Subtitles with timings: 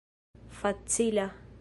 [0.51, 1.25] facila